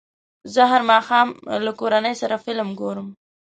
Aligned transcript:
زه 0.53 0.61
هر 0.71 0.81
ماښام 0.91 1.27
له 1.65 1.71
کورنۍ 1.79 2.13
سره 2.21 2.35
فلم 2.43 2.69
ګورم. 2.79 3.07